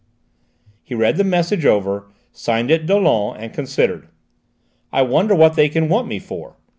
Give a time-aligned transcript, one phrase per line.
[0.81, 4.07] He read the message over, signed it "Dollon" and considered.
[4.91, 6.57] "I wonder what they can want me for?